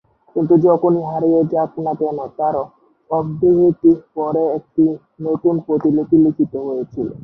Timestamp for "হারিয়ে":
1.09-1.41